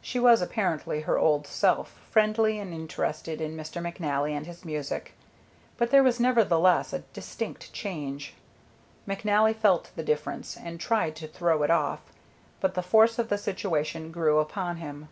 [0.00, 3.82] She was apparently her old self, friendly and interested in Mr.
[3.82, 5.14] McNally and his music,
[5.76, 8.34] but there was nevertheless a distinct change.
[9.08, 12.00] McNally felt the difference and tried to throw it off,
[12.60, 15.08] but the force of the situation grew upon him.